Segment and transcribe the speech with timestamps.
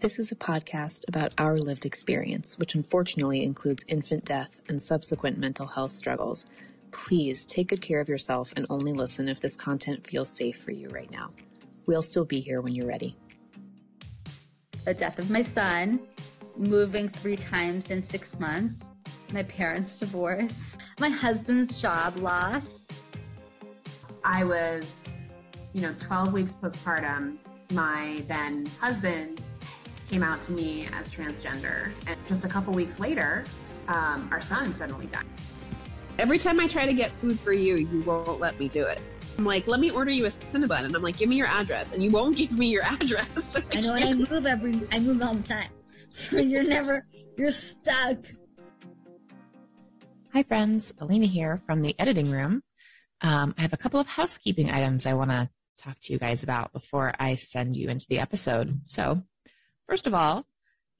[0.00, 5.38] This is a podcast about our lived experience, which unfortunately includes infant death and subsequent
[5.38, 6.46] mental health struggles.
[6.92, 10.70] Please take good care of yourself and only listen if this content feels safe for
[10.70, 11.32] you right now.
[11.86, 13.16] We'll still be here when you're ready.
[14.84, 15.98] The death of my son,
[16.56, 18.84] moving three times in six months,
[19.32, 22.86] my parents' divorce, my husband's job loss.
[24.24, 25.26] I was,
[25.72, 27.38] you know, 12 weeks postpartum.
[27.72, 29.47] My then husband
[30.08, 31.92] came out to me as transgender.
[32.06, 33.44] And just a couple weeks later,
[33.88, 35.24] um, our son suddenly died.
[36.18, 39.00] Every time I try to get food for you, you won't let me do it.
[39.38, 40.84] I'm like, let me order you a Cinnabon.
[40.84, 41.94] And I'm like, give me your address.
[41.94, 43.44] And you won't give me your address.
[43.44, 45.70] So I know, and I move every, I move all the time.
[46.10, 48.16] So you're never, you're stuck.
[50.32, 50.94] Hi, friends.
[50.98, 52.62] Alina here from the editing room.
[53.20, 56.42] Um, I have a couple of housekeeping items I want to talk to you guys
[56.42, 58.80] about before I send you into the episode.
[58.86, 59.22] So,
[59.88, 60.46] first of all,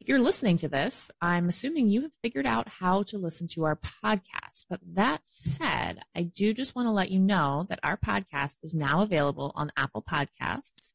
[0.00, 3.64] if you're listening to this, I'm assuming you have figured out how to listen to
[3.64, 4.64] our podcast.
[4.70, 8.74] But that said, I do just want to let you know that our podcast is
[8.74, 10.94] now available on Apple Podcasts.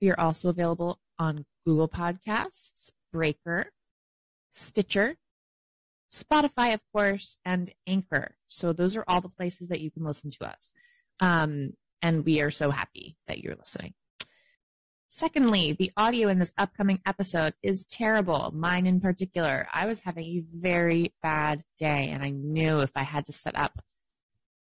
[0.00, 3.72] We are also available on Google Podcasts, Breaker,
[4.52, 5.16] Stitcher,
[6.12, 8.36] Spotify, of course, and Anchor.
[8.48, 10.72] So those are all the places that you can listen to us.
[11.20, 13.94] Um, and we are so happy that you're listening.
[15.10, 18.52] Secondly, the audio in this upcoming episode is terrible.
[18.54, 19.66] Mine in particular.
[19.72, 23.58] I was having a very bad day and I knew if I had to set
[23.58, 23.80] up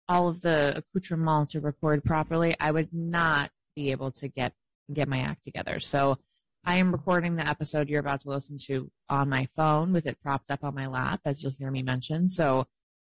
[0.08, 4.54] all of the accoutrement to record properly, I would not be able to get,
[4.94, 5.80] get my act together.
[5.80, 6.20] So
[6.64, 10.22] I am recording the episode you're about to listen to on my phone with it
[10.22, 12.30] propped up on my lap, as you'll hear me mention.
[12.30, 12.68] So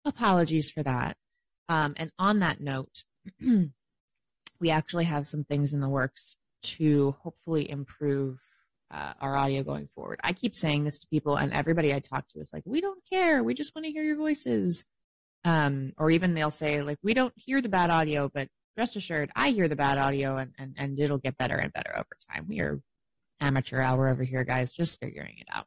[0.05, 1.17] apologies for that.
[1.69, 3.03] Um, and on that note,
[4.61, 8.41] we actually have some things in the works to hopefully improve
[8.91, 10.21] uh, our audio going forward.
[10.23, 13.03] I keep saying this to people, and everybody I talk to is like, "We don't
[13.11, 13.43] care.
[13.43, 14.85] We just want to hear your voices."
[15.45, 19.31] Um, or even they'll say like, "We don't hear the bad audio, but rest assured,
[19.35, 22.47] I hear the bad audio, and and and it'll get better and better over time."
[22.49, 22.81] We are
[23.41, 25.67] amateur hour over here, guys, just figuring it out.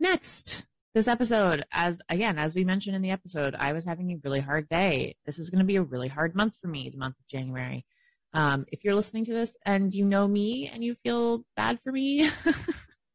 [0.00, 4.20] Next, this episode, as again, as we mentioned in the episode, I was having a
[4.24, 5.16] really hard day.
[5.26, 7.84] This is going to be a really hard month for me, the month of January.
[8.34, 11.92] Um, if you're listening to this and you know me and you feel bad for
[11.92, 12.28] me,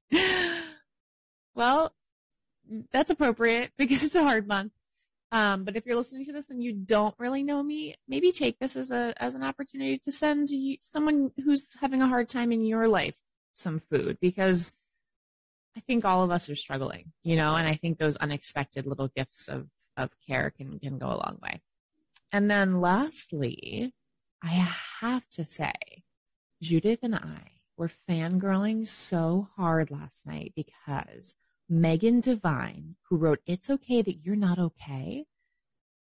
[1.56, 1.94] well,
[2.92, 4.72] that's appropriate because it's a hard month.
[5.32, 8.58] Um, but if you're listening to this and you don't really know me, maybe take
[8.60, 12.52] this as a as an opportunity to send you, someone who's having a hard time
[12.52, 13.16] in your life
[13.54, 14.72] some food because
[15.78, 19.10] I think all of us are struggling, you know, and I think those unexpected little
[19.10, 21.62] gifts of of care can can go a long way.
[22.32, 23.94] And then lastly,
[24.44, 24.68] I
[25.02, 25.74] have to say,
[26.62, 31.36] Judith and I were fangirling so hard last night because
[31.70, 35.26] Megan Devine, who wrote It's Okay That You're Not Okay,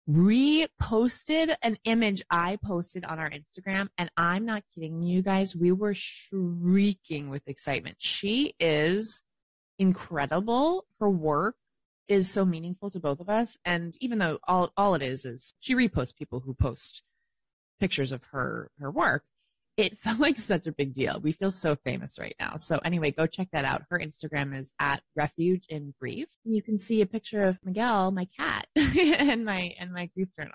[0.10, 3.90] reposted an image I posted on our Instagram.
[3.98, 5.56] And I'm not kidding you guys.
[5.56, 7.98] We were shrieking with excitement.
[8.00, 9.24] She is
[9.80, 10.86] incredible.
[11.00, 11.56] Her work
[12.08, 13.58] is so meaningful to both of us.
[13.64, 17.02] And even though all, all it is is she reposts people who post
[17.80, 19.24] pictures of her her work
[19.76, 21.20] it felt like such a big deal.
[21.20, 22.58] We feel so famous right now.
[22.58, 23.84] So anyway go check that out.
[23.90, 26.28] Her instagram is at refuge in grief.
[26.44, 30.54] You can see a picture of miguel my cat and my and my grief journal.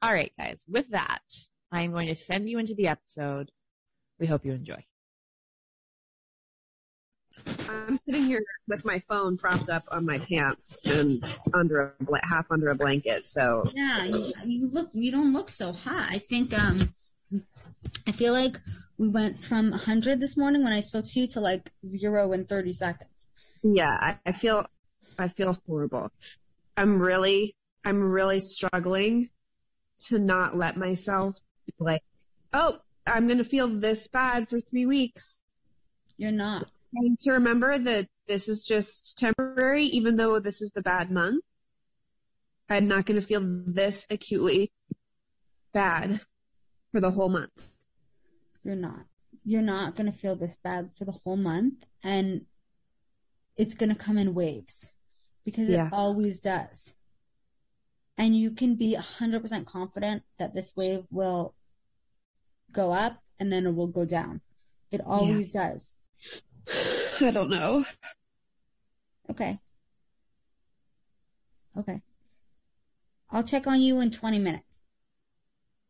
[0.00, 1.22] All right guys with that
[1.72, 3.50] i'm going to send you into the episode.
[4.18, 4.84] We hope you enjoy
[7.68, 12.20] I'm sitting here with my phone propped up on my pants and under a bla-
[12.28, 13.26] half under a blanket.
[13.26, 16.08] So Yeah, you, you look, you don't look so hot.
[16.10, 16.92] I think, um,
[18.06, 18.56] I feel like
[18.96, 22.44] we went from 100 this morning when I spoke to you to like zero in
[22.44, 23.28] 30 seconds.
[23.62, 24.64] yeah, I, I feel
[25.18, 26.10] I feel horrible.
[26.76, 29.30] I'm really I'm really struggling
[30.06, 31.40] to not let myself
[31.78, 32.02] like,
[32.52, 35.42] oh, I'm gonna feel this bad for three weeks.
[36.16, 36.66] You're not.
[36.94, 41.44] And to remember that this is just temporary, even though this is the bad month.
[42.70, 44.70] I'm not going to feel this acutely
[45.72, 46.20] bad
[46.92, 47.66] for the whole month.
[48.62, 49.06] You're not.
[49.44, 51.86] You're not going to feel this bad for the whole month.
[52.02, 52.42] And
[53.56, 54.92] it's going to come in waves
[55.44, 55.86] because Yeah.
[55.86, 56.94] it always does.
[58.18, 61.54] And you can be 100% confident that this wave will
[62.72, 64.40] go up and then it will go down.
[64.90, 65.96] It always does.
[67.20, 67.84] I don't know.
[69.30, 69.58] Okay.
[71.76, 72.00] Okay.
[73.30, 74.84] I'll check on you in 20 minutes.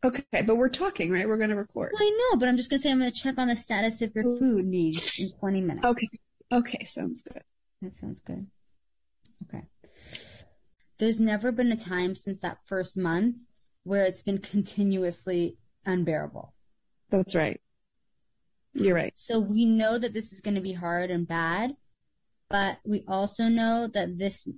[0.04, 1.26] Okay, but we're talking, right?
[1.26, 1.90] We're going to record.
[1.92, 4.12] Well, I know, but I'm just gonna say I'm gonna check on the status of
[4.14, 5.86] your food needs in 20 minutes.
[5.86, 6.06] Okay.
[6.52, 7.42] Okay, sounds good.
[7.82, 8.46] That sounds good.
[9.48, 9.64] Okay.
[10.98, 13.38] There's never been a time since that first month
[13.82, 16.54] where it's been continuously unbearable.
[17.10, 17.60] That's right.
[18.74, 19.12] You're right.
[19.16, 21.76] So we know that this is going to be hard and bad,
[22.48, 24.48] but we also know that this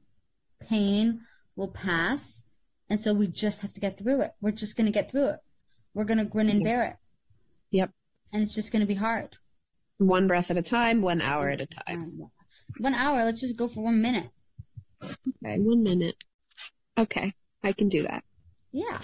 [0.68, 1.20] pain
[1.56, 2.44] will pass.
[2.88, 4.32] And so we just have to get through it.
[4.40, 5.40] We're just going to get through it.
[5.94, 6.96] We're going to grin and bear it.
[7.70, 7.90] Yep.
[8.32, 9.36] And it's just going to be hard.
[9.98, 12.30] One breath at a time, one hour at a time.
[12.78, 13.24] One hour.
[13.24, 14.28] Let's just go for one minute.
[15.02, 16.16] Okay, one minute.
[16.98, 18.24] Okay, I can do that.
[18.72, 18.98] Yeah.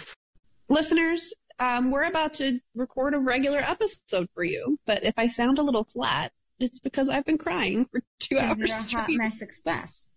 [0.68, 5.58] Listeners, um, we're about to record a regular episode for you, but if I sound
[5.58, 10.08] a little flat, it's because I've been crying for two hours a hot mess express.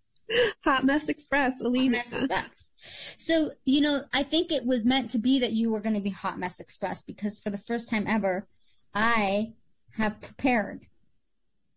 [0.63, 2.63] Hot Mess Express, Hot mess express.
[2.77, 6.01] So, you know, I think it was meant to be that you were going to
[6.01, 8.47] be hot mess express because for the first time ever,
[8.93, 9.53] I
[9.93, 10.85] have prepared.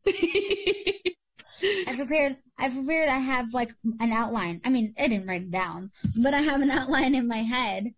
[0.06, 2.36] I prepared.
[2.58, 3.08] I prepared.
[3.08, 4.60] I have like an outline.
[4.64, 5.90] I mean, I didn't write it down,
[6.22, 7.94] but I have an outline in my head,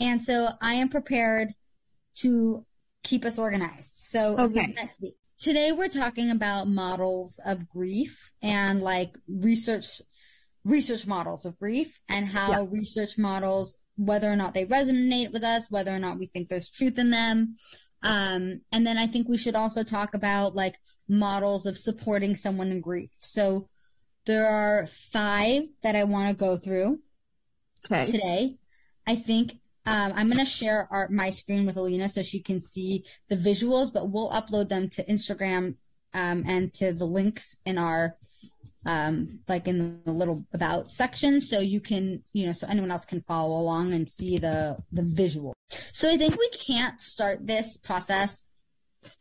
[0.00, 1.54] and so I am prepared
[2.16, 2.64] to
[3.02, 3.96] keep us organized.
[3.96, 4.74] So Okay.
[5.38, 10.00] Today we're talking about models of grief and like research,
[10.64, 15.70] research models of grief and how research models, whether or not they resonate with us,
[15.70, 17.56] whether or not we think there's truth in them.
[18.02, 20.76] Um, and then I think we should also talk about like
[21.06, 23.10] models of supporting someone in grief.
[23.16, 23.68] So
[24.24, 27.00] there are five that I want to go through
[27.84, 28.10] okay.
[28.10, 28.56] today.
[29.06, 32.60] I think um, I'm going to share our, my screen with Alina so she can
[32.60, 35.76] see the visuals, but we'll upload them to Instagram
[36.12, 38.16] um, and to the links in our
[38.84, 43.04] um, like in the little about section, so you can you know so anyone else
[43.04, 45.54] can follow along and see the the visual.
[45.92, 48.46] So I think we can't start this process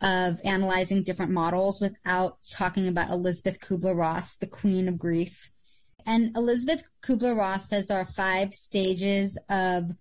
[0.01, 5.49] of analyzing different models without talking about Elisabeth Kübler-Ross, the queen of grief.
[6.05, 9.91] And Elizabeth Kubler Ross says there are five stages of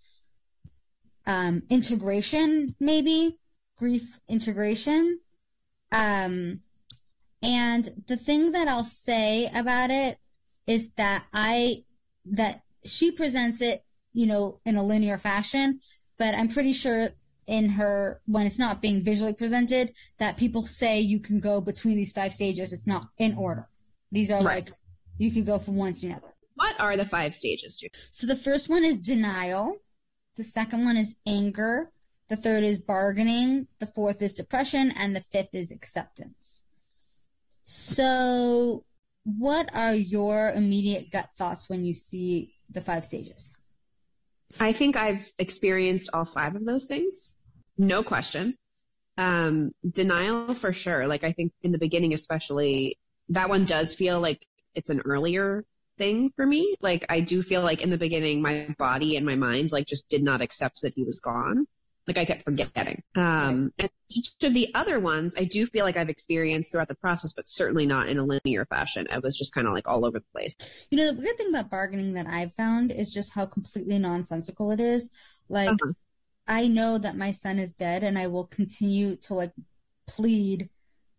[1.26, 3.38] um, integration, maybe
[3.78, 5.20] grief integration.
[5.92, 6.60] Um,
[7.42, 10.18] and the thing that I'll say about it
[10.66, 11.84] is that I,
[12.24, 15.80] that she presents it, you know, in a linear fashion,
[16.18, 17.10] but I'm pretty sure
[17.46, 21.96] in her, when it's not being visually presented, that people say you can go between
[21.96, 22.72] these five stages.
[22.72, 23.68] It's not in order.
[24.12, 24.66] These are Right.
[24.66, 24.72] like,
[25.18, 26.34] you can go from one to another.
[26.54, 27.82] What are the five stages?
[28.12, 29.76] So the first one is denial.
[30.36, 31.90] The second one is anger.
[32.28, 33.68] The third is bargaining.
[33.78, 34.92] The fourth is depression.
[34.96, 36.64] And the fifth is acceptance.
[37.64, 38.84] So
[39.24, 43.52] what are your immediate gut thoughts when you see the five stages?
[44.60, 47.36] I think I've experienced all five of those things.
[47.76, 48.56] No question.
[49.16, 51.06] Um, denial for sure.
[51.06, 52.98] Like I think in the beginning, especially
[53.30, 54.44] that one does feel like
[54.74, 55.64] it's an earlier
[55.98, 56.76] thing for me.
[56.80, 60.08] Like I do feel like in the beginning, my body and my mind like just
[60.08, 61.66] did not accept that he was gone.
[62.06, 63.02] Like I kept forgetting.
[63.16, 66.94] Um, and each of the other ones, I do feel like I've experienced throughout the
[66.96, 69.06] process, but certainly not in a linear fashion.
[69.10, 70.54] I was just kind of like all over the place.
[70.90, 74.70] You know, the weird thing about bargaining that I've found is just how completely nonsensical
[74.70, 75.10] it is.
[75.48, 75.92] Like, Uh-huh.
[76.46, 79.52] I know that my son is dead and I will continue to like
[80.06, 80.70] plead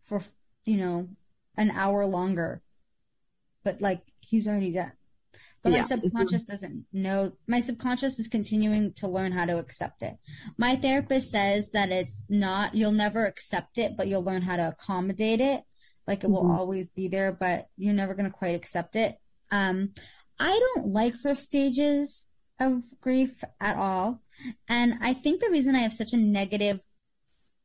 [0.04, 0.22] for,
[0.66, 1.08] you know,
[1.56, 2.62] an hour longer.
[3.66, 4.92] But like, he's already dead.
[5.64, 7.32] But my subconscious doesn't know.
[7.48, 10.16] My subconscious is continuing to learn how to accept it.
[10.56, 14.68] My therapist says that it's not, you'll never accept it, but you'll learn how to
[14.68, 15.64] accommodate it.
[16.06, 16.56] Like it will Mhm.
[16.56, 19.18] always be there, but you're never going to quite accept it.
[19.50, 19.94] Um,
[20.38, 22.28] I don't like her stages
[22.60, 24.22] of grief at all.
[24.68, 26.84] And I think the reason I have such a negative,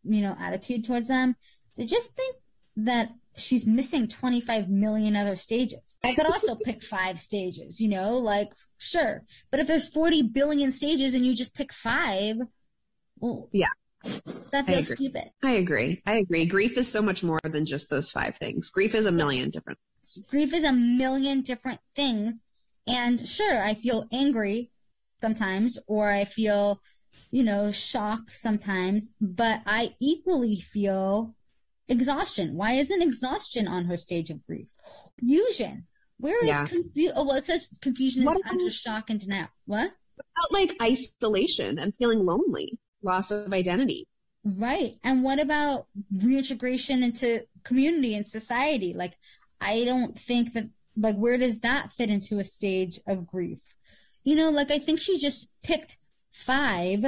[0.04, 1.36] you know, attitude towards them
[1.72, 2.38] is I just think
[2.86, 6.00] that she's missing 25 million other stages.
[6.04, 9.24] I could also pick five stages, you know, like, sure.
[9.50, 12.38] But if there's 40 billion stages and you just pick five,
[13.20, 13.68] well, Yeah.
[14.52, 14.96] that feels agree.
[14.96, 15.32] stupid.
[15.44, 16.02] I agree.
[16.06, 16.46] I agree.
[16.46, 18.70] Grief is so much more than just those five things.
[18.70, 20.22] Grief is a million different things.
[20.28, 22.44] grief is a million different things.
[22.88, 24.72] And sure, I feel angry
[25.20, 26.82] sometimes, or I feel,
[27.30, 31.36] you know, shock sometimes, but I equally feel
[31.92, 32.56] exhaustion.
[32.56, 34.68] Why isn't exhaustion on her stage of grief?
[35.20, 35.86] Confusion.
[36.18, 36.66] Where is Yeah.
[36.66, 37.14] confusion?
[37.16, 39.50] Oh, well, it says confusion What is about- under shock and denial.
[39.66, 39.94] What?
[40.20, 44.08] About like isolation and feeling lonely, loss of identity.
[44.44, 44.94] Right.
[45.04, 48.94] And what about reintegration into community and society?
[48.94, 49.18] Like,
[49.60, 53.60] I don't think that, like, where does that fit into a stage of grief?
[54.24, 55.98] You know, like, I think she just picked
[56.32, 57.06] five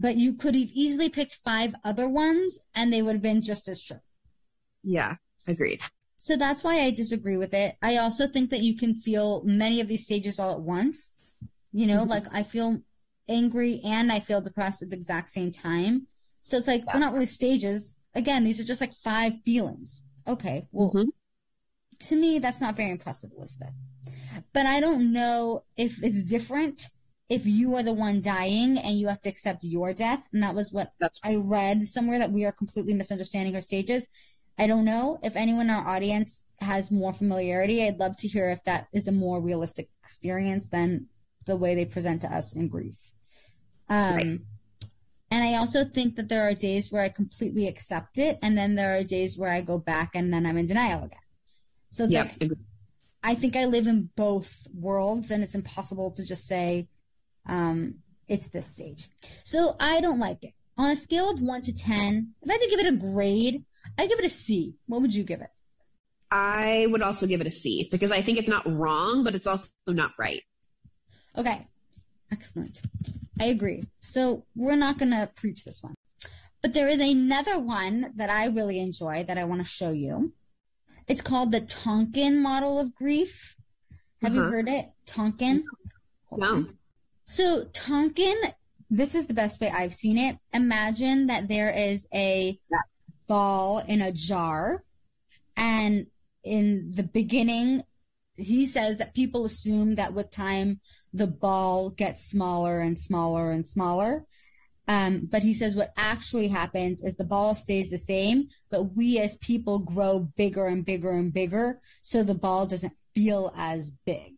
[0.00, 3.68] but you could have easily picked five other ones and they would have been just
[3.68, 4.00] as true.
[4.82, 5.80] Yeah, agreed.
[6.16, 7.76] So that's why I disagree with it.
[7.82, 11.14] I also think that you can feel many of these stages all at once.
[11.72, 12.10] You know, mm-hmm.
[12.10, 12.80] like I feel
[13.28, 16.06] angry and I feel depressed at the exact same time.
[16.40, 16.92] So it's like, yeah.
[16.92, 17.98] they're not really stages.
[18.14, 20.04] Again, these are just like five feelings.
[20.26, 20.68] Okay.
[20.72, 21.08] Well, mm-hmm.
[22.08, 23.74] to me, that's not very impressive, Elisabeth.
[24.52, 26.88] But I don't know if it's different
[27.28, 30.28] if you are the one dying and you have to accept your death.
[30.32, 34.08] And that was what that's I read somewhere that we are completely misunderstanding our stages.
[34.58, 37.84] I don't know if anyone in our audience has more familiarity.
[37.84, 41.06] I'd love to hear if that is a more realistic experience than
[41.46, 42.94] the way they present to us in grief.
[43.88, 44.40] Um, right.
[45.30, 48.76] And I also think that there are days where I completely accept it, and then
[48.76, 51.18] there are days where I go back and then I'm in denial again.
[51.90, 52.50] So it's like,
[53.22, 56.88] I think I live in both worlds, and it's impossible to just say
[57.48, 57.96] um,
[58.28, 59.08] it's this stage.
[59.44, 60.52] So I don't like it.
[60.78, 63.64] On a scale of one to 10, if I had to give it a grade,
[63.98, 64.74] I'd give it a C.
[64.86, 65.50] What would you give it?
[66.30, 69.46] I would also give it a C because I think it's not wrong, but it's
[69.46, 70.42] also not right.
[71.36, 71.66] Okay.
[72.32, 72.82] Excellent.
[73.40, 73.84] I agree.
[74.00, 75.94] So we're not going to preach this one.
[76.62, 80.32] But there is another one that I really enjoy that I want to show you.
[81.06, 83.56] It's called the Tonkin model of grief.
[84.22, 84.44] Have uh-huh.
[84.46, 84.90] you heard it?
[85.06, 85.64] Tonkin?
[86.32, 86.66] No.
[87.26, 88.36] So Tonkin,
[88.88, 90.38] this is the best way I've seen it.
[90.54, 92.58] Imagine that there is a
[93.26, 94.84] ball in a jar
[95.56, 96.06] and
[96.44, 97.82] in the beginning
[98.36, 100.80] he says that people assume that with time
[101.12, 104.24] the ball gets smaller and smaller and smaller.
[104.88, 109.18] Um, but he says what actually happens is the ball stays the same, but we
[109.18, 114.35] as people grow bigger and bigger and bigger, so the ball doesn't feel as big.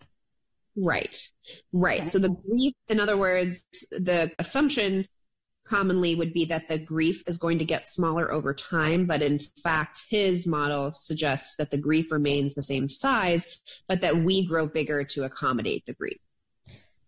[0.81, 1.19] Right.
[1.73, 2.01] Right.
[2.01, 2.09] Okay.
[2.09, 5.09] So the grief, in other words, the assumption
[5.67, 9.39] commonly would be that the grief is going to get smaller over time, but in
[9.63, 14.67] fact, his model suggests that the grief remains the same size, but that we grow
[14.67, 16.19] bigger to accommodate the grief.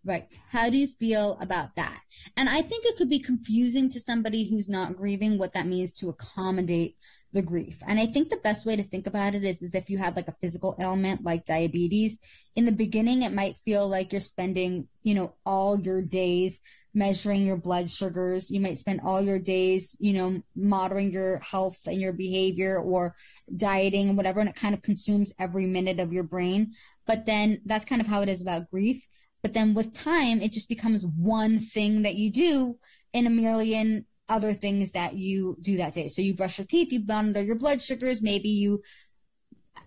[0.03, 0.37] Right.
[0.49, 2.01] How do you feel about that?
[2.35, 5.93] And I think it could be confusing to somebody who's not grieving what that means
[5.93, 6.97] to accommodate
[7.33, 7.77] the grief.
[7.87, 10.15] And I think the best way to think about it is, is if you had
[10.15, 12.19] like a physical ailment like diabetes,
[12.55, 16.59] in the beginning, it might feel like you're spending, you know, all your days
[16.93, 18.51] measuring your blood sugars.
[18.51, 23.15] You might spend all your days, you know, monitoring your health and your behavior or
[23.55, 24.41] dieting and whatever.
[24.41, 26.73] And it kind of consumes every minute of your brain.
[27.07, 29.07] But then that's kind of how it is about grief.
[29.41, 32.77] But then with time, it just becomes one thing that you do
[33.13, 36.07] in a million other things that you do that day.
[36.07, 38.81] So you brush your teeth, you monitor your blood sugars, maybe you,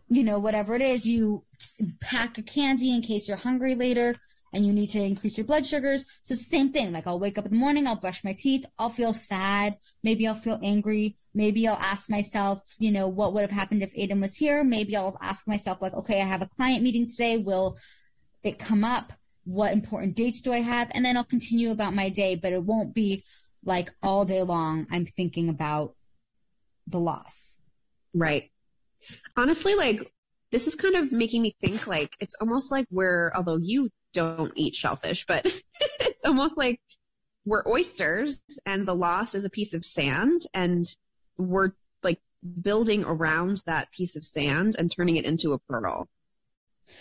[0.09, 1.45] you know, whatever it is, you
[2.01, 4.15] pack a candy in case you're hungry later
[4.53, 6.05] and you need to increase your blood sugars.
[6.23, 6.93] So same thing.
[6.93, 10.29] Like I'll wake up in the morning, I'll brush my teeth, I'll feel sad, maybe
[10.29, 14.21] I'll feel angry, maybe I'll ask myself, you know, what would have happened if Aiden
[14.21, 14.63] was here?
[14.63, 17.79] Maybe I'll ask myself like, okay, I have a client meeting today, will
[18.43, 19.15] it come up?
[19.45, 20.91] What important dates do I have?
[20.95, 23.25] And then I'll continue about my day, but it won't be,
[23.65, 25.95] like all day long, I'm thinking about
[26.87, 27.59] the loss.
[28.13, 28.51] Right.
[29.37, 30.13] Honestly, like
[30.51, 34.53] this is kind of making me think like it's almost like we're, although you don't
[34.57, 35.45] eat shellfish, but
[36.01, 36.81] it's almost like
[37.45, 40.87] we're oysters and the loss is a piece of sand and
[41.37, 42.21] we're like
[42.63, 46.09] building around that piece of sand and turning it into a pearl.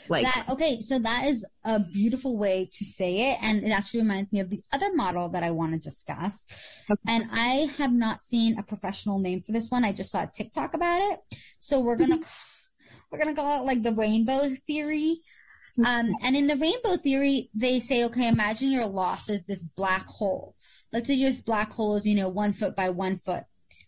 [0.09, 4.01] Like that, okay, so that is a beautiful way to say it, and it actually
[4.01, 6.83] reminds me of the other model that I want to discuss.
[6.89, 7.01] Okay.
[7.07, 9.83] And I have not seen a professional name for this one.
[9.83, 11.19] I just saw a TikTok about it,
[11.59, 12.99] so we're gonna mm-hmm.
[13.11, 15.21] we're gonna call it like the rainbow theory.
[15.83, 20.05] Um, and in the rainbow theory, they say, okay, imagine your loss is this black
[20.07, 20.55] hole.
[20.91, 23.43] Let's say this black hole is, you know, one foot by one foot,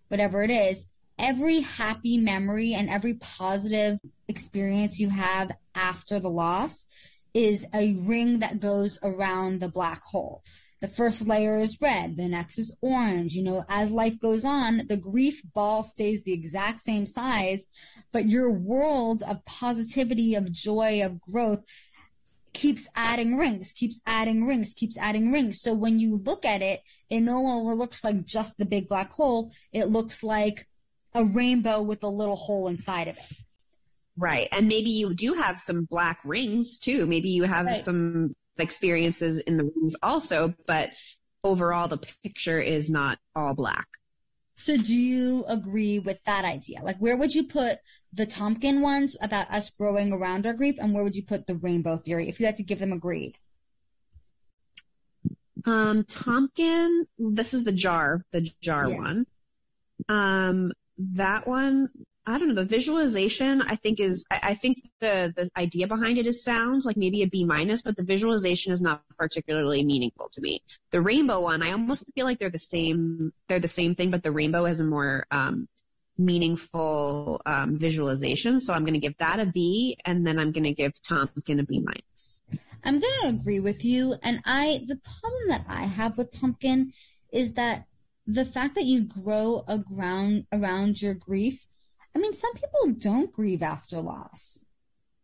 [0.08, 0.88] whatever it is
[1.18, 6.88] every happy memory and every positive experience you have after the loss
[7.34, 10.42] is a ring that goes around the black hole.
[10.82, 13.34] The first layer is red, the next is orange.
[13.34, 17.68] You know, as life goes on, the grief ball stays the exact same size,
[18.12, 21.64] but your world of positivity, of joy, of growth
[22.54, 25.62] keeps adding rings, keeps adding rings, keeps adding rings.
[25.62, 29.12] So when you look at it, it no longer looks like just the big black
[29.12, 29.52] hole.
[29.74, 30.68] It looks like
[31.16, 33.38] a rainbow with a little hole inside of it.
[34.18, 34.48] Right.
[34.52, 37.06] And maybe you do have some black rings too.
[37.06, 37.76] Maybe you have right.
[37.76, 40.92] some experiences in the rings also, but
[41.44, 43.88] overall the picture is not all black.
[44.56, 46.82] So do you agree with that idea?
[46.82, 47.80] Like where would you put
[48.14, 51.56] the Tompkin ones about us growing around our grief and where would you put the
[51.56, 53.38] rainbow theory if you had to give them a grade?
[55.66, 58.98] Um, Tompkin, this is the jar, the jar Yeah.
[58.98, 59.26] one.
[60.08, 61.90] Um, that one,
[62.26, 66.18] I don't know, the visualization I think is, I, I think the, the idea behind
[66.18, 70.30] it is sounds like maybe a B minus, but the visualization is not particularly meaningful
[70.32, 70.62] to me.
[70.92, 74.24] The rainbow one, I almost feel like they're the same, they're the same thing, but
[74.24, 75.68] the rainbow has a more, um,
[76.18, 78.60] meaningful, um, visualization.
[78.60, 81.60] So I'm going to give that a B and then I'm going to give Tompkin
[81.60, 82.42] a B minus.
[82.86, 84.16] I'm gonna agree with you.
[84.22, 86.94] And I, the problem that I have with Pumpkin
[87.34, 87.88] is that
[88.28, 91.68] the fact that you grow a ground around your grief.
[92.16, 94.64] I mean, some people don't grieve after loss.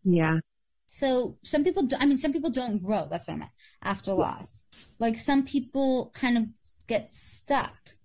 [0.03, 0.39] Yeah.
[0.85, 3.07] So some people, do, I mean, some people don't grow.
[3.09, 4.65] That's what I meant after loss.
[4.99, 6.45] Like some people kind of
[6.87, 7.95] get stuck.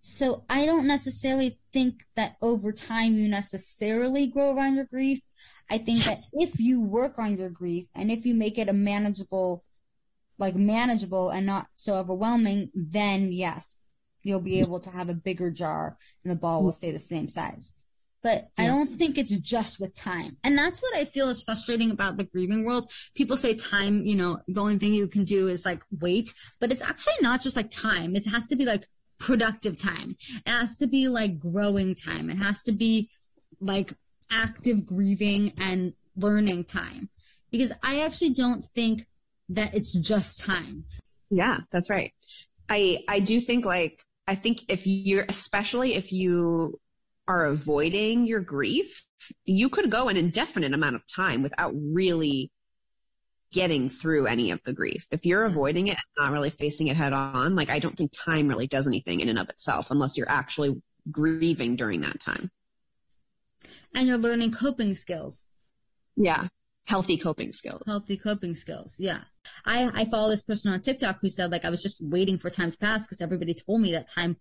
[0.00, 5.20] So I don't necessarily think that over time you necessarily grow around your grief.
[5.70, 8.72] I think that if you work on your grief and if you make it a
[8.72, 9.62] manageable,
[10.42, 13.78] like manageable and not so overwhelming, then yes,
[14.24, 16.76] you'll be able to have a bigger jar and the ball will mm-hmm.
[16.78, 17.74] stay the same size.
[18.24, 20.36] But I don't think it's just with time.
[20.42, 22.90] And that's what I feel is frustrating about the grieving world.
[23.14, 26.72] People say time, you know, the only thing you can do is like wait, but
[26.72, 28.16] it's actually not just like time.
[28.16, 30.16] It has to be like productive time.
[30.44, 32.30] It has to be like growing time.
[32.30, 33.10] It has to be
[33.60, 33.92] like
[34.28, 37.10] active grieving and learning time.
[37.52, 39.06] Because I actually don't think
[39.54, 40.84] that it's just time.
[41.30, 42.12] Yeah, that's right.
[42.68, 46.78] I I do think like I think if you're especially if you
[47.28, 49.04] are avoiding your grief,
[49.44, 52.50] you could go an indefinite amount of time without really
[53.52, 55.06] getting through any of the grief.
[55.10, 58.12] If you're avoiding it and not really facing it head on, like I don't think
[58.12, 60.80] time really does anything in and of itself unless you're actually
[61.10, 62.50] grieving during that time.
[63.94, 65.48] And you're learning coping skills.
[66.16, 66.48] Yeah.
[66.86, 67.82] Healthy coping skills.
[67.86, 68.96] healthy coping skills.
[68.98, 69.20] Yeah.
[69.64, 72.50] I, I follow this person on TikTok who said like I was just waiting for
[72.50, 74.36] time to pass because everybody told me that time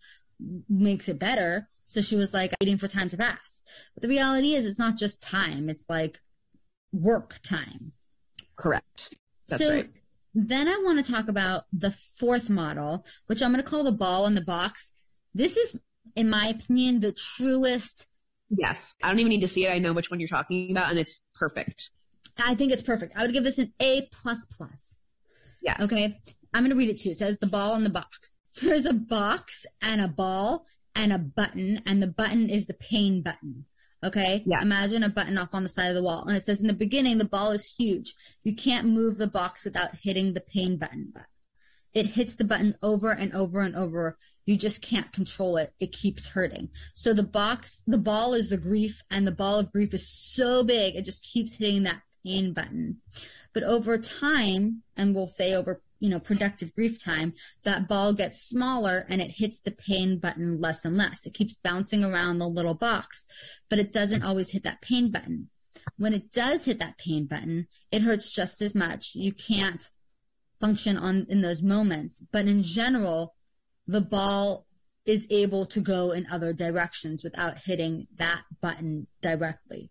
[0.68, 1.70] makes it better.
[1.86, 3.64] So she was like waiting for time to pass.
[3.94, 5.70] But the reality is it's not just time.
[5.70, 6.20] It's like
[6.92, 7.92] work time.
[8.56, 9.16] Correct.
[9.48, 9.90] That's so right.
[10.34, 13.92] then I want to talk about the fourth model, which I'm going to call the
[13.92, 14.94] ball in the box.
[15.34, 15.80] This is,
[16.16, 18.08] in my opinion, the truest
[18.52, 18.96] Yes.
[19.02, 19.72] I don't even need to see it.
[19.72, 21.90] I know which one you're talking about and it's perfect.
[22.44, 23.14] I think it's perfect.
[23.16, 25.02] I would give this an A plus plus.
[25.62, 25.78] Yeah.
[25.80, 26.20] Okay.
[26.54, 27.12] I'm going to read it to you.
[27.12, 28.38] It says the ball in the box.
[28.62, 33.22] There's a box and a ball and a button, and the button is the pain
[33.22, 33.66] button.
[34.04, 34.44] Okay.
[34.46, 34.62] Yeah.
[34.62, 36.26] Imagine a button off on the side of the wall.
[36.28, 38.16] And it says in the beginning, the ball is huge.
[38.44, 41.12] You can't move the box without hitting the pain button.
[41.14, 41.26] But
[41.94, 44.18] it hits the button over and over and over.
[44.46, 45.74] You just can't control it.
[45.80, 46.70] It keeps hurting.
[46.94, 50.64] So the box, the ball is the grief, and the ball of grief is so
[50.64, 52.98] big, it just keeps hitting that pain button.
[53.54, 58.42] But over time, and we'll say over, you know, productive grief time, that ball gets
[58.42, 61.26] smaller and it hits the pain button less and less.
[61.26, 63.28] It keeps bouncing around the little box,
[63.70, 65.50] but it doesn't always hit that pain button.
[65.98, 69.16] When it does hit that pain button, it hurts just as much.
[69.16, 69.84] You can't
[70.60, 73.36] function on in those moments, but in general,
[73.88, 74.66] the ball
[75.06, 79.90] is able to go in other directions without hitting that button directly.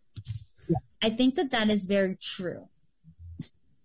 [1.03, 2.69] I think that that is very true.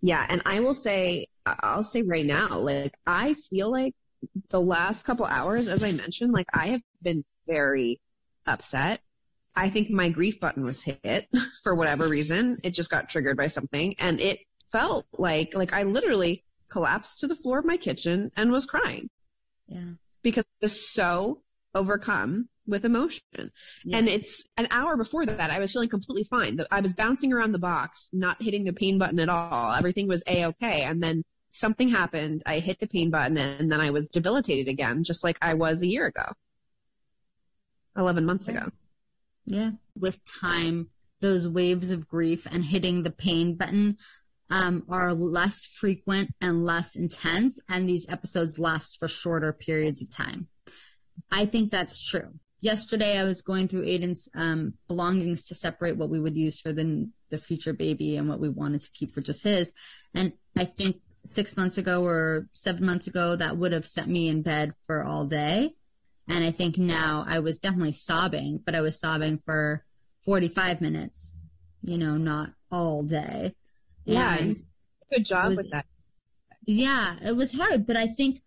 [0.02, 3.96] Yeah, and I will say, I'll say right now, like I feel like
[4.50, 8.00] the last couple hours, as I mentioned, like I have been very
[8.46, 9.02] upset.
[9.56, 11.28] I think my grief button was hit
[11.64, 12.58] for whatever reason.
[12.64, 14.40] It just got triggered by something, and it
[14.72, 19.10] felt like like I literally collapsed to the floor of my kitchen and was crying
[19.68, 19.94] Yeah.
[20.24, 21.42] because I was so
[21.74, 23.22] overcome with emotion.
[23.92, 26.60] And it's an hour before that, I was feeling completely fine.
[26.72, 29.74] I was bouncing around the box, not hitting the pain button at all.
[29.74, 30.84] Everything was a-okay.
[30.84, 32.44] And then something happened.
[32.46, 35.82] I hit the pain button and then I was debilitated again, just like I was
[35.82, 36.26] a year ago.
[37.98, 38.72] 11 months ago.
[39.46, 39.72] Yeah.
[39.98, 40.90] With time,
[41.22, 43.98] those waves of grief and hitting the pain button
[44.50, 50.10] um, are less frequent and less intense, and these episodes last for shorter periods of
[50.12, 50.48] time.
[51.32, 52.34] I think that's true.
[52.66, 56.74] Yesterday, I was going through Aiden's um, belongings to separate what we would use for
[56.74, 59.72] the the future baby and what we wanted to keep for just his.
[60.16, 64.30] And I think six months ago or seven months ago, that would have set me
[64.30, 65.76] in bed for all day.
[66.28, 69.86] And I think now I was definitely sobbing, but I was sobbing for
[70.26, 71.38] 45 minutes,
[71.84, 73.54] you know, not all day.
[74.06, 74.38] Yeah.
[74.40, 74.64] And
[75.14, 75.86] Good job was- with that.
[76.66, 78.42] yeah, it was hard, but I think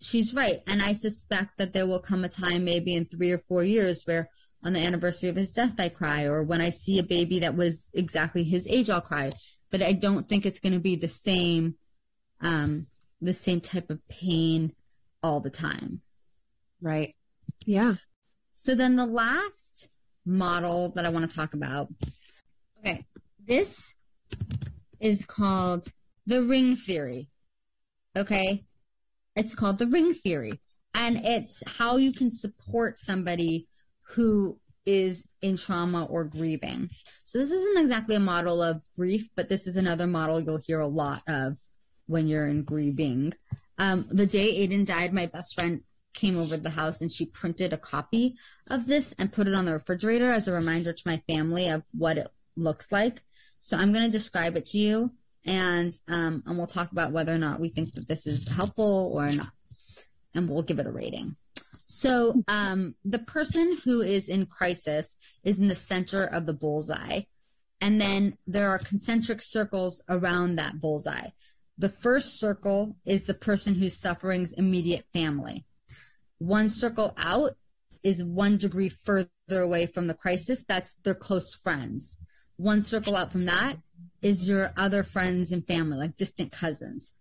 [0.00, 0.60] she's right.
[0.66, 4.02] And I suspect that there will come a time, maybe in three or four years,
[4.04, 4.28] where
[4.62, 7.56] on the anniversary of his death, I cry, or when I see a baby that
[7.56, 9.30] was exactly his age, I'll cry.
[9.70, 11.74] But I don't think it's going to be the same,
[12.40, 12.86] um,
[13.20, 14.72] the same type of pain
[15.22, 16.00] all the time.
[16.80, 17.14] Right.
[17.64, 17.94] Yeah.
[18.52, 19.90] So then the last
[20.24, 21.88] model that I want to talk about.
[22.80, 23.04] Okay.
[23.46, 23.94] This
[25.00, 25.86] is called
[26.26, 27.28] the ring theory.
[28.16, 28.64] Okay.
[29.36, 30.60] It's called the ring theory
[30.94, 33.68] and it's how you can support somebody
[34.14, 36.88] who is in trauma or grieving.
[37.24, 40.80] So this isn't exactly a model of grief, but this is another model you'll hear
[40.80, 41.58] a lot of
[42.06, 43.34] when you're in grieving.
[43.78, 45.82] Um, the day Aiden died, my best friend
[46.14, 48.36] came over to the house and she printed a copy
[48.70, 51.84] of this and put it on the refrigerator as a reminder to my family of
[51.92, 53.22] what it looks like.
[53.60, 55.10] So I'm going to describe it to you
[55.46, 59.12] and um, and we'll talk about whether or not we think that this is helpful
[59.14, 59.52] or not,
[60.34, 61.36] and we'll give it a rating.
[61.86, 67.20] So um, the person who is in crisis is in the center of the bullseye,
[67.80, 71.28] and then there are concentric circles around that bullseye.
[71.78, 75.64] The first circle is the person who's suffering's immediate family.
[76.38, 77.52] One circle out
[78.02, 80.64] is one degree further away from the crisis.
[80.64, 82.18] That's their close friends.
[82.56, 83.76] One circle out from that
[84.26, 87.12] is your other friends and family, like distant cousins.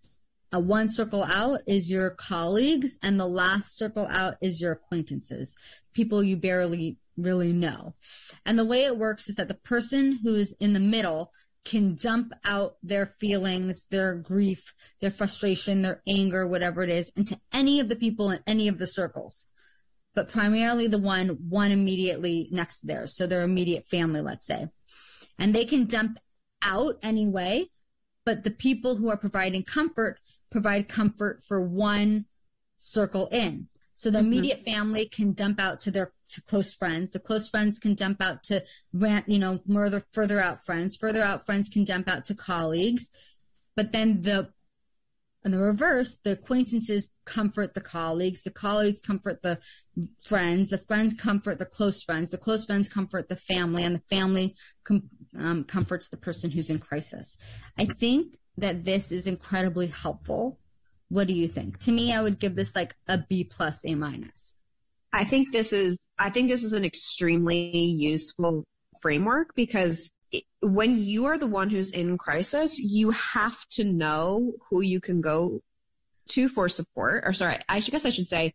[0.52, 5.56] A one circle out is your colleagues, and the last circle out is your acquaintances,
[5.94, 7.94] people you barely really know.
[8.44, 11.32] And the way it works is that the person who is in the middle
[11.64, 17.40] can dump out their feelings, their grief, their frustration, their anger, whatever it is, into
[17.54, 19.46] any of the people in any of the circles.
[20.16, 23.16] But primarily the one, one immediately next to theirs.
[23.16, 24.70] So their immediate family, let's say.
[25.38, 26.18] And they can dump
[26.66, 27.70] out anyway,
[28.26, 30.20] but the people who are providing comfort
[30.52, 32.26] provide comfort for one
[32.78, 33.68] circle in.
[33.94, 34.28] So the mm-hmm.
[34.28, 34.76] immediate mm-hmm.
[34.76, 37.12] family can dump out to their to close friends.
[37.12, 40.98] The close friends can dump out to rant, you know, further further out friends.
[40.98, 43.12] Further out friends can dump out to colleagues.
[43.76, 44.50] But then the
[45.46, 49.60] in the reverse, the acquaintances comfort the colleagues, the colleagues comfort the
[50.26, 54.00] friends, the friends comfort the close friends, the close friends comfort the family, and the
[54.00, 57.38] family com- um, comforts the person who's in crisis.
[57.78, 60.60] I think that this is incredibly helpful.
[61.10, 61.78] What do you think?
[61.82, 64.56] To me, I would give this like a B plus, A minus.
[65.14, 68.64] I think this is I think this is an extremely useful
[69.00, 70.10] framework because
[70.62, 75.22] when you are the one who's in crisis, you have to know who you can
[75.22, 75.62] go
[76.30, 77.24] to for support.
[77.26, 78.54] Or sorry, I guess I should say,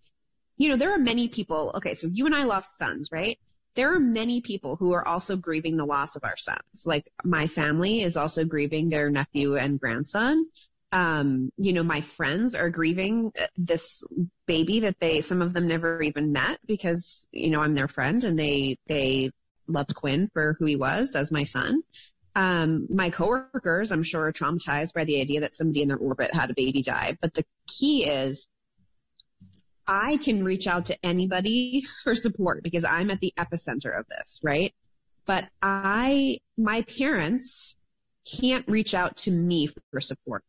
[0.56, 1.72] you know, there are many people.
[1.76, 3.38] Okay, so you and I lost sons, right?
[3.76, 6.84] There are many people who are also grieving the loss of our sons.
[6.84, 10.46] Like my family is also grieving their nephew and grandson
[10.92, 14.04] um, you know, my friends are grieving this
[14.46, 18.22] baby that they, some of them never even met because, you know, I'm their friend
[18.24, 19.30] and they, they
[19.70, 21.82] loved Quinn for who he was as my son.
[22.34, 26.34] Um, my coworkers, I'm sure, are traumatized by the idea that somebody in their orbit
[26.34, 27.16] had a baby die.
[27.20, 28.48] But the key is
[29.86, 34.40] I can reach out to anybody for support because I'm at the epicenter of this,
[34.42, 34.74] right?
[35.26, 37.76] But I, my parents
[38.40, 40.44] can't reach out to me for support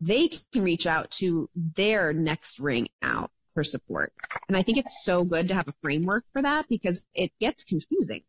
[0.00, 4.12] they can reach out to their next ring out for support.
[4.48, 7.64] And I think it's so good to have a framework for that because it gets
[7.64, 8.22] confusing.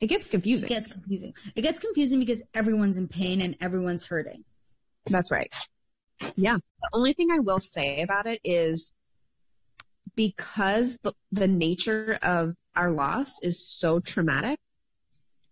[0.00, 0.70] It gets confusing.
[0.70, 1.34] It gets confusing.
[1.54, 4.44] It gets confusing because everyone's in pain and everyone's hurting.
[5.06, 5.52] That's right.
[6.36, 6.56] Yeah.
[6.56, 8.92] The only thing I will say about it is
[10.14, 14.58] because the, the nature of our loss is so traumatic,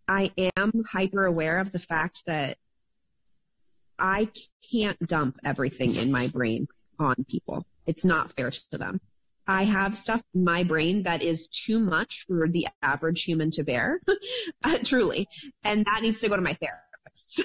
[0.06, 2.56] I am hyper aware of the fact that
[3.98, 4.28] I
[4.70, 7.66] can't dump everything in my brain on people.
[7.86, 9.00] It's not fair to them.
[9.46, 13.64] I have stuff in my brain that is too much for the average human to
[13.64, 14.00] bear,
[14.64, 15.28] uh, truly,
[15.62, 17.44] and that needs to go to my therapist.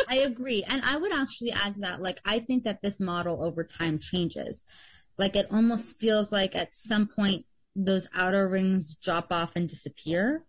[0.08, 0.64] I agree.
[0.68, 3.98] And I would actually add to that, like, I think that this model over time
[3.98, 4.64] changes.
[5.18, 7.44] Like, it almost feels like at some point
[7.76, 10.44] those outer rings drop off and disappear.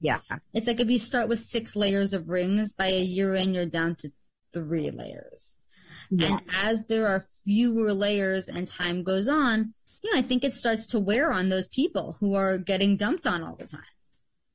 [0.00, 0.18] Yeah.
[0.52, 3.66] It's like if you start with six layers of rings, by a year in, you're
[3.66, 4.10] down to
[4.52, 5.60] three layers.
[6.10, 6.26] Yeah.
[6.26, 9.72] And as there are fewer layers and time goes on,
[10.06, 13.42] yeah, I think it starts to wear on those people who are getting dumped on
[13.42, 13.80] all the time.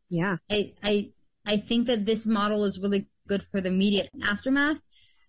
[0.10, 0.38] Yeah.
[0.50, 1.12] I, I,
[1.46, 4.82] I think that this model is really good for the immediate aftermath,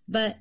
[0.07, 0.37] but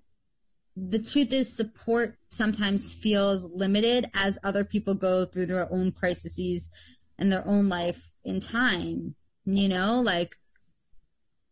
[0.77, 6.71] the truth is support sometimes feels limited as other people go through their own crises
[7.18, 9.14] and their own life in time.
[9.45, 10.37] You know, like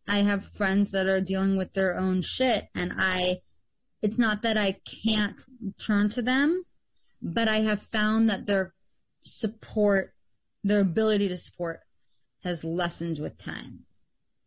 [0.07, 3.41] I have friends that are dealing with their own shit and I
[4.01, 5.39] it's not that I can't
[5.79, 6.63] turn to them,
[7.21, 8.73] but I have found that their
[9.23, 10.13] support,
[10.63, 11.81] their ability to support
[12.43, 13.81] has lessened with time.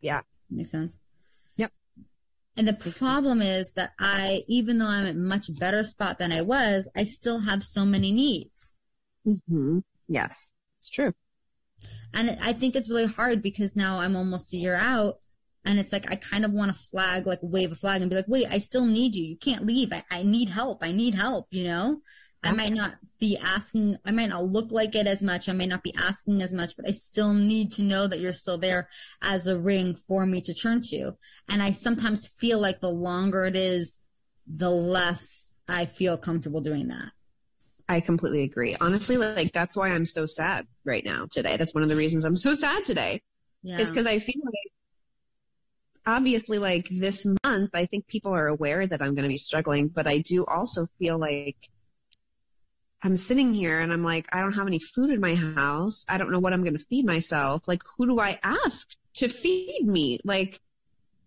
[0.00, 0.22] Yeah.
[0.50, 0.98] Makes sense?
[1.56, 1.72] Yep.
[2.56, 6.32] And the problem is that I, even though I'm at a much better spot than
[6.32, 8.74] I was, I still have so many needs.
[9.26, 9.78] Mm-hmm.
[10.08, 11.14] Yes, it's true.
[12.12, 15.20] And I think it's really hard because now I'm almost a year out
[15.64, 18.16] and it's like I kind of want to flag, like wave a flag and be
[18.16, 19.24] like, wait, I still need you.
[19.24, 19.92] You can't leave.
[19.92, 20.82] I, I need help.
[20.82, 22.00] I need help, you know?
[22.44, 25.48] I might not be asking, I might not look like it as much.
[25.48, 28.32] I may not be asking as much, but I still need to know that you're
[28.32, 28.88] still there
[29.22, 31.12] as a ring for me to turn to.
[31.48, 33.98] And I sometimes feel like the longer it is,
[34.46, 37.10] the less I feel comfortable doing that.
[37.88, 38.76] I completely agree.
[38.80, 41.56] Honestly, like that's why I'm so sad right now today.
[41.56, 43.22] That's one of the reasons I'm so sad today.
[43.62, 43.78] Yeah.
[43.78, 44.72] Is because I feel like
[46.06, 49.88] obviously like this month I think people are aware that I'm going to be struggling,
[49.88, 51.56] but I do also feel like
[53.04, 56.06] I'm sitting here and I'm like I don't have any food in my house.
[56.08, 57.68] I don't know what I'm going to feed myself.
[57.68, 60.18] Like who do I ask to feed me?
[60.24, 60.58] Like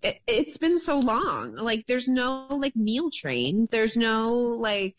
[0.01, 1.55] it, it's been so long.
[1.55, 3.67] Like there's no like meal train.
[3.69, 4.97] There's no like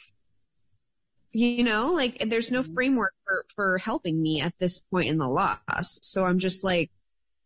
[1.32, 2.74] you know, like there's no mm-hmm.
[2.74, 5.98] framework for, for helping me at this point in the loss.
[6.02, 6.90] So I'm just like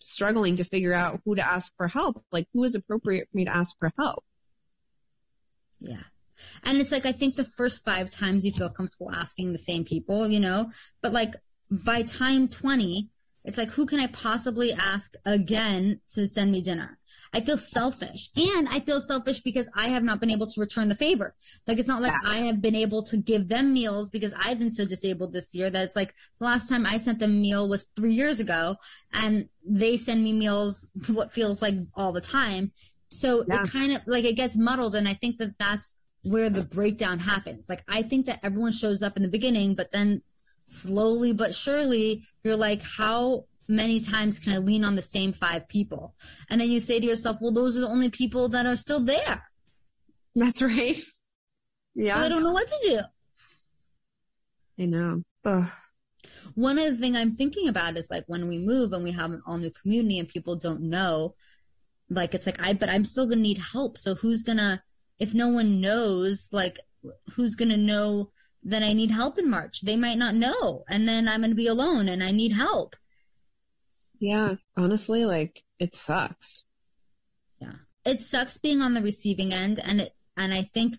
[0.01, 2.23] struggling to figure out who to ask for help.
[2.31, 4.25] Like who is appropriate for me to ask for help?
[5.81, 6.03] Yeah.
[6.64, 9.85] And it's like, I think the first five times you feel comfortable asking the same
[9.85, 10.70] people, you know,
[11.02, 11.35] but like
[11.70, 13.09] by time 20,
[13.44, 16.98] it's like, who can I possibly ask again to send me dinner?
[17.33, 20.88] I feel selfish and I feel selfish because I have not been able to return
[20.88, 21.35] the favor.
[21.66, 22.31] Like it's not like Yeah.
[22.31, 25.70] I have been able to give them meals because I've been so disabled this year
[25.70, 28.76] that it's like the last time I sent them a meal was three years ago
[29.12, 32.70] and they send me meals what feels like all the time.
[33.11, 33.62] So Yeah.
[33.64, 37.18] it kind of like it gets muddled and I think that that's where the breakdown
[37.18, 37.68] happens.
[37.68, 40.22] Like I think that everyone shows up in the beginning, but then
[40.64, 45.68] slowly but surely you're like, how many times can I lean on the same five
[45.68, 46.14] people?
[46.50, 49.00] And then you say to yourself, well, those are the only people that are still
[49.00, 49.42] there.
[50.35, 51.00] That's right.
[51.94, 52.14] Yeah.
[52.14, 53.00] So I don't know what to do.
[54.82, 55.22] I know.
[55.44, 55.68] Ugh.
[56.54, 59.42] One other thing I'm thinking about is like when we move and we have an
[59.46, 61.35] all new community and people don't know,
[62.08, 63.98] like it's like I, but I'm still gonna need help.
[63.98, 64.82] So who's gonna,
[65.22, 66.80] if no one knows, like
[67.35, 68.32] who's gonna know
[68.64, 69.82] that I need help in March?
[69.82, 72.96] They might not know, and then I'm gonna be alone and I need help.
[74.18, 74.56] Yeah.
[74.76, 76.64] Honestly, like it sucks.
[77.61, 77.74] Yeah.
[78.04, 80.98] It sucks being on the receiving end and it and I think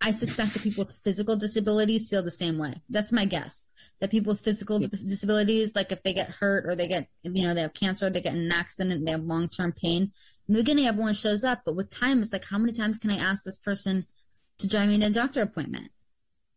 [0.00, 2.74] I suspect that people with physical disabilities feel the same way.
[2.90, 3.68] That's my guess.
[4.00, 7.42] That people with physical dis- disabilities, like if they get hurt or they get, you
[7.42, 10.12] know, they have cancer, they get in an accident, they have long term pain.
[10.48, 13.10] In the beginning, everyone shows up, but with time, it's like, how many times can
[13.10, 14.06] I ask this person
[14.58, 15.90] to drive me to a doctor appointment?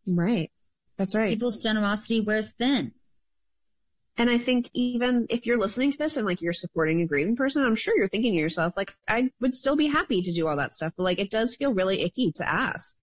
[0.06, 0.50] Right.
[0.98, 1.30] That's right.
[1.30, 2.92] People's generosity wears thin.
[4.18, 7.36] And I think even if you're listening to this and like you're supporting a grieving
[7.36, 10.48] person, I'm sure you're thinking to yourself, like, I would still be happy to do
[10.48, 12.96] all that stuff, but like it does feel really icky to ask.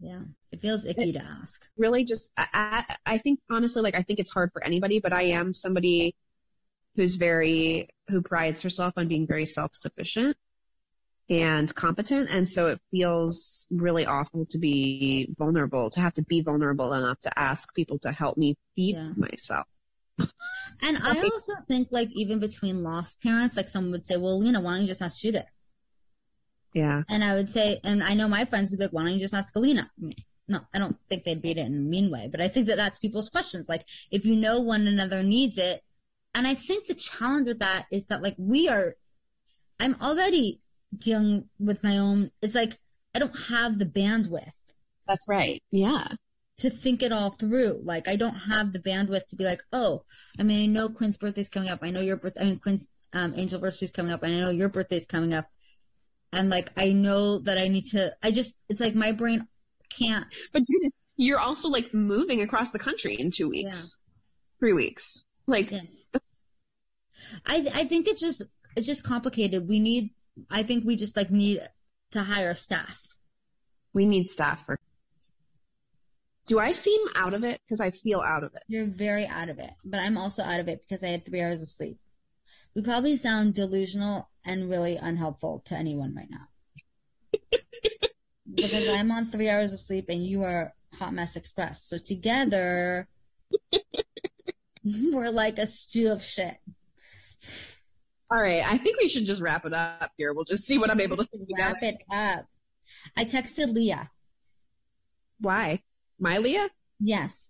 [0.00, 0.20] Yeah.
[0.52, 1.66] It feels icky to ask.
[1.76, 5.12] really just I, I I think honestly like I think it's hard for anybody, but
[5.12, 6.14] I am somebody
[6.96, 10.36] who's very who prides herself on being very self-sufficient
[11.28, 16.40] and competent and so it feels really awful to be vulnerable, to have to be
[16.40, 19.12] vulnerable enough to ask people to help me feed Yeah.
[19.16, 19.66] myself.
[20.82, 24.60] And I also think like even between lost parents, like someone would say, well, Lena,
[24.60, 25.46] why don't you just ask Judith?
[26.76, 27.04] Yeah.
[27.08, 29.18] And I would say, and I know my friends would be like, why don't you
[29.18, 29.90] just ask Alina?
[30.46, 32.76] No, I don't think they'd beat it in a mean way, but I think that
[32.76, 33.66] that's people's questions.
[33.66, 35.80] Like, if you know one another needs it.
[36.34, 38.94] And I think the challenge with that is that, like, we are,
[39.80, 40.60] I'm already
[40.94, 42.78] dealing with my own, it's like,
[43.14, 44.52] I don't have the bandwidth
[45.08, 45.62] That's right.
[45.70, 46.06] Yeah.
[46.58, 47.80] to think it all through.
[47.84, 50.02] Like, I don't have the bandwidth to be like, oh,
[50.38, 51.78] I mean, I know Quinn's birthday's coming up.
[51.80, 54.22] I know your birth, I mean, Quinn's, um, angel is coming up.
[54.22, 55.46] And I know your birthday's coming up.
[56.36, 59.46] And like, I know that I need to, I just, it's like my brain
[59.88, 60.62] can't But
[61.16, 63.98] you're also like moving across the country in two weeks.
[64.60, 65.24] Three weeks.
[65.46, 66.04] Like Yes.
[67.46, 68.42] I I think it's just
[68.76, 69.68] it's just complicated.
[69.68, 70.10] We need
[70.50, 71.66] I think we just like need
[72.10, 73.00] to hire staff.
[73.92, 74.78] we need staff for
[76.46, 77.58] Do I seem out of it?
[77.64, 78.62] Because I feel out of it.
[78.68, 81.42] You're very out of it, but I'm also out of it because I had three
[81.42, 81.98] hours of sleep.
[82.76, 87.58] We probably sound delusional and really unhelpful to anyone right now.
[88.54, 91.84] because I'm on three hours of sleep and you are Hot Mess Express.
[91.84, 93.08] So together,
[94.84, 96.58] we're like a stew of shit.
[98.30, 100.34] All right, I think we should just wrap it up here.
[100.34, 102.44] We'll just see what I'm able to Wrap it up.
[103.16, 104.10] I texted Leah.
[105.40, 105.82] Why?
[106.20, 106.68] My Leah?
[107.00, 107.46] Yes.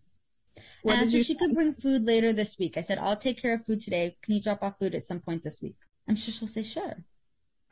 [0.83, 2.77] What and you she could bring food later this week.
[2.77, 4.17] I said, I'll take care of food today.
[4.23, 5.77] Can you drop off food at some point this week?
[6.09, 7.05] I'm sure she'll say sure.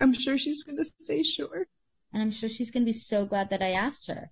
[0.00, 1.66] I'm sure she's going to say sure.
[2.12, 4.30] And I'm sure she's going to be so glad that I asked her.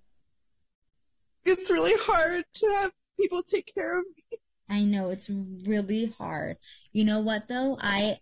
[1.45, 4.39] It's really hard to have people take care of me.
[4.69, 6.57] I know it's really hard.
[6.93, 7.77] You know what though?
[7.79, 8.19] I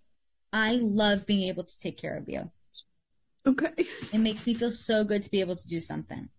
[0.51, 2.49] I love being able to take care of you.
[3.45, 3.71] Okay.
[4.13, 6.29] It makes me feel so good to be able to do something.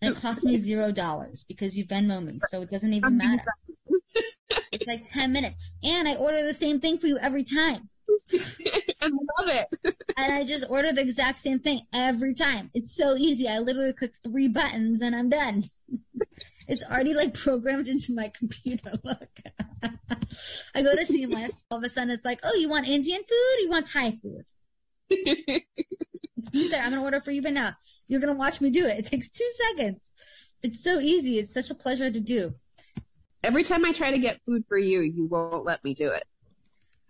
[0.00, 3.44] And it costs me zero dollars because you Venmo me, so it doesn't even matter.
[4.72, 5.56] It's like ten minutes.
[5.82, 7.88] And I order the same thing for you every time.
[9.00, 9.96] and love it.
[10.16, 12.70] And I just order the exact same thing every time.
[12.74, 13.48] It's so easy.
[13.48, 15.64] I literally click three buttons and I'm done.
[16.70, 18.92] It's already like programmed into my computer.
[19.02, 19.40] Look.
[20.74, 21.64] I go to Seamless.
[21.70, 23.56] All of a sudden it's like, oh, you want Indian food?
[23.60, 24.44] You want Thai food?
[26.52, 27.72] He's like, I'm gonna order for you, but now
[28.06, 28.98] you're gonna watch me do it.
[28.98, 30.10] It takes two seconds.
[30.62, 31.38] It's so easy.
[31.38, 32.54] It's such a pleasure to do.
[33.44, 36.24] Every time I try to get food for you, you won't let me do it.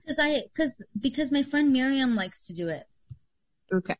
[0.06, 2.84] Cause I, cause, because my friend Miriam likes to do it.
[3.72, 3.96] Okay.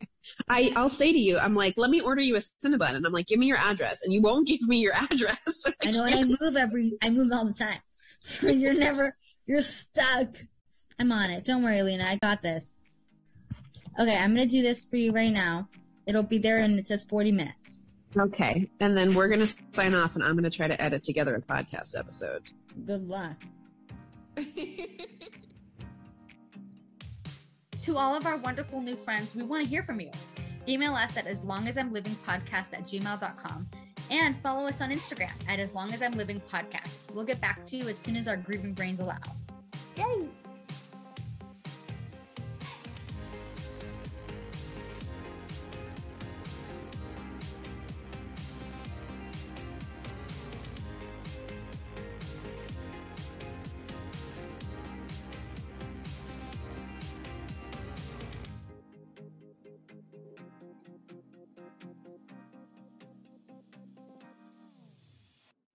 [0.49, 2.95] I, I'll say to you, I'm like, let me order you a Cinnabon.
[2.95, 4.03] And I'm like, give me your address.
[4.03, 5.65] And you won't give me your address.
[5.83, 7.81] I know, and I move every, I move all the time.
[8.21, 10.39] So you're never, you're stuck.
[10.99, 11.45] I'm on it.
[11.45, 12.03] Don't worry, Lena.
[12.03, 12.81] I got this.
[13.99, 15.69] Okay, I'm gonna do this for you right now.
[16.07, 17.83] It'll be there and it says 40 minutes.
[18.17, 18.71] Okay.
[18.81, 21.35] And then we're going to sign off and I'm going to try to edit together
[21.37, 22.45] a podcast episode.
[22.87, 23.37] Good luck.
[27.89, 30.11] To all of our wonderful new friends, we want to hear from you.
[30.69, 33.67] Email us at as long as I'm living podcast at gmail.com
[34.11, 37.11] and follow us on Instagram at as long as I'm living podcast.
[37.15, 39.17] We'll get back to you as soon as our grieving brains allow.
[39.97, 40.29] Yay!